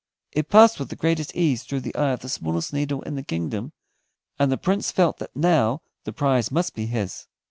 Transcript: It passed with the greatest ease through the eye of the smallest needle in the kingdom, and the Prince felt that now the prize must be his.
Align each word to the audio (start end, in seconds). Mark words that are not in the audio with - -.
It 0.31 0.49
passed 0.49 0.79
with 0.79 0.89
the 0.89 0.95
greatest 0.95 1.35
ease 1.35 1.61
through 1.63 1.81
the 1.81 1.95
eye 1.95 2.09
of 2.11 2.21
the 2.21 2.27
smallest 2.29 2.73
needle 2.73 3.03
in 3.03 3.13
the 3.13 3.21
kingdom, 3.21 3.71
and 4.39 4.51
the 4.51 4.57
Prince 4.57 4.89
felt 4.91 5.19
that 5.19 5.35
now 5.35 5.83
the 6.05 6.11
prize 6.11 6.49
must 6.49 6.73
be 6.73 6.87
his. 6.87 7.27